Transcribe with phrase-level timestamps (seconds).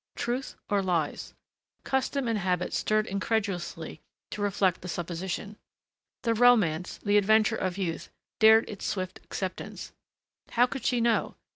[0.15, 1.35] Truth or lies?
[1.83, 5.57] Custom and habit stirred incredulously to reject the supposition.
[6.23, 8.09] The romance, the adventure of youth,
[8.39, 9.91] dared its swift acceptance.
[10.53, 11.35] How could she know?